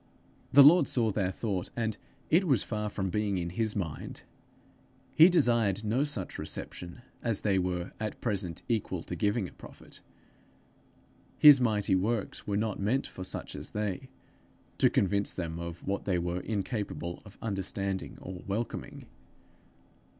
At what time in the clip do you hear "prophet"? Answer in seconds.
9.51-10.01